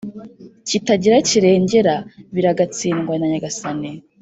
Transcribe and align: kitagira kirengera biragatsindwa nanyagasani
kitagira 0.67 1.17
kirengera 1.29 1.95
biragatsindwa 2.33 3.13
nanyagasani 3.17 3.89